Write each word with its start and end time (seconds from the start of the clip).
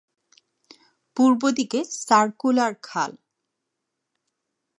পূর্ব 1.17 1.41
দিকে 1.57 1.79
সার্কুলার 1.99 2.73
খাল। 2.83 3.11